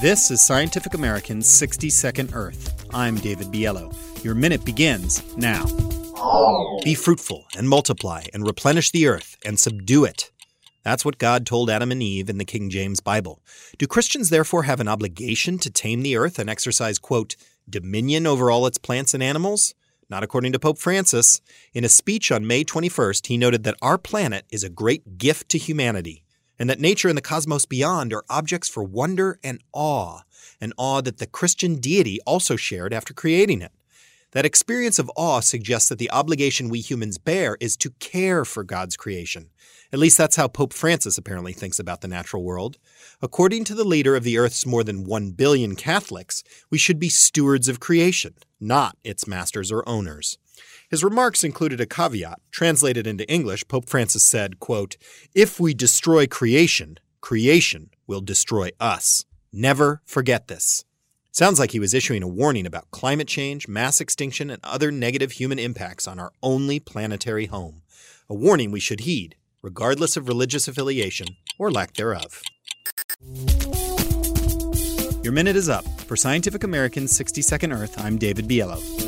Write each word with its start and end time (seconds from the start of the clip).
This 0.00 0.30
is 0.30 0.40
Scientific 0.40 0.94
American's 0.94 1.46
60 1.46 1.90
Second 1.90 2.30
Earth. 2.32 2.86
I'm 2.94 3.16
David 3.16 3.48
Biello. 3.48 3.94
Your 4.24 4.34
minute 4.34 4.64
begins 4.64 5.22
now. 5.36 5.66
Be 6.82 6.94
fruitful 6.94 7.44
and 7.54 7.68
multiply 7.68 8.24
and 8.32 8.46
replenish 8.46 8.92
the 8.92 9.06
earth 9.06 9.36
and 9.44 9.60
subdue 9.60 10.06
it. 10.06 10.30
That's 10.84 11.04
what 11.04 11.18
God 11.18 11.44
told 11.44 11.68
Adam 11.68 11.92
and 11.92 12.02
Eve 12.02 12.30
in 12.30 12.38
the 12.38 12.46
King 12.46 12.70
James 12.70 13.00
Bible. 13.00 13.42
Do 13.76 13.86
Christians 13.86 14.30
therefore 14.30 14.62
have 14.62 14.80
an 14.80 14.88
obligation 14.88 15.58
to 15.58 15.70
tame 15.70 16.02
the 16.02 16.16
earth 16.16 16.38
and 16.38 16.48
exercise, 16.48 16.98
quote, 16.98 17.36
dominion 17.68 18.26
over 18.26 18.50
all 18.50 18.64
its 18.64 18.78
plants 18.78 19.12
and 19.12 19.22
animals? 19.22 19.74
Not 20.08 20.22
according 20.22 20.52
to 20.52 20.58
Pope 20.58 20.78
Francis. 20.78 21.42
In 21.74 21.84
a 21.84 21.90
speech 21.90 22.32
on 22.32 22.46
May 22.46 22.64
21st, 22.64 23.26
he 23.26 23.36
noted 23.36 23.64
that 23.64 23.76
our 23.82 23.98
planet 23.98 24.46
is 24.50 24.64
a 24.64 24.70
great 24.70 25.18
gift 25.18 25.50
to 25.50 25.58
humanity 25.58 26.24
and 26.60 26.68
that 26.68 26.78
nature 26.78 27.08
and 27.08 27.16
the 27.16 27.22
cosmos 27.22 27.64
beyond 27.64 28.12
are 28.12 28.22
objects 28.28 28.68
for 28.68 28.84
wonder 28.84 29.40
and 29.42 29.60
awe, 29.72 30.20
an 30.60 30.74
awe 30.76 31.00
that 31.00 31.16
the 31.16 31.26
Christian 31.26 31.76
deity 31.76 32.20
also 32.26 32.54
shared 32.54 32.92
after 32.92 33.14
creating 33.14 33.62
it. 33.62 33.72
That 34.32 34.46
experience 34.46 35.00
of 35.00 35.10
awe 35.16 35.40
suggests 35.40 35.88
that 35.88 35.98
the 35.98 36.10
obligation 36.10 36.68
we 36.68 36.80
humans 36.80 37.18
bear 37.18 37.56
is 37.60 37.76
to 37.78 37.90
care 37.98 38.44
for 38.44 38.62
God's 38.62 38.96
creation. 38.96 39.50
At 39.92 39.98
least 39.98 40.16
that's 40.16 40.36
how 40.36 40.46
Pope 40.46 40.72
Francis 40.72 41.18
apparently 41.18 41.52
thinks 41.52 41.80
about 41.80 42.00
the 42.00 42.08
natural 42.08 42.44
world. 42.44 42.78
According 43.20 43.64
to 43.64 43.74
the 43.74 43.84
leader 43.84 44.14
of 44.14 44.22
the 44.22 44.38
Earth's 44.38 44.64
more 44.64 44.84
than 44.84 45.04
1 45.04 45.32
billion 45.32 45.74
Catholics, 45.74 46.44
we 46.70 46.78
should 46.78 47.00
be 47.00 47.08
stewards 47.08 47.68
of 47.68 47.80
creation, 47.80 48.34
not 48.60 48.96
its 49.02 49.26
masters 49.26 49.72
or 49.72 49.88
owners. 49.88 50.38
His 50.88 51.02
remarks 51.02 51.42
included 51.42 51.80
a 51.80 51.86
caveat. 51.86 52.40
Translated 52.52 53.08
into 53.08 53.28
English, 53.28 53.66
Pope 53.66 53.88
Francis 53.88 54.22
said, 54.22 54.60
quote, 54.60 54.96
If 55.34 55.58
we 55.58 55.74
destroy 55.74 56.28
creation, 56.28 56.98
creation 57.20 57.90
will 58.06 58.20
destroy 58.20 58.70
us. 58.78 59.24
Never 59.52 60.02
forget 60.04 60.46
this. 60.46 60.84
Sounds 61.32 61.60
like 61.60 61.70
he 61.70 61.78
was 61.78 61.94
issuing 61.94 62.24
a 62.24 62.28
warning 62.28 62.66
about 62.66 62.90
climate 62.90 63.28
change, 63.28 63.68
mass 63.68 64.00
extinction, 64.00 64.50
and 64.50 64.60
other 64.64 64.90
negative 64.90 65.32
human 65.32 65.60
impacts 65.60 66.08
on 66.08 66.18
our 66.18 66.32
only 66.42 66.80
planetary 66.80 67.46
home. 67.46 67.82
A 68.28 68.34
warning 68.34 68.72
we 68.72 68.80
should 68.80 69.00
heed, 69.00 69.36
regardless 69.62 70.16
of 70.16 70.26
religious 70.26 70.66
affiliation 70.66 71.28
or 71.56 71.70
lack 71.70 71.94
thereof. 71.94 72.42
Your 75.22 75.32
minute 75.32 75.54
is 75.54 75.68
up. 75.68 75.84
For 76.00 76.16
Scientific 76.16 76.64
American's 76.64 77.14
60 77.14 77.42
Second 77.42 77.72
Earth, 77.72 78.02
I'm 78.02 78.18
David 78.18 78.48
Biello. 78.48 78.99